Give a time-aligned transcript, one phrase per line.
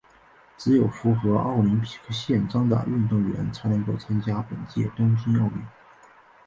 [0.57, 5.63] 只有符合奥林匹克宪章的运动员才能够参加本届东京奥运。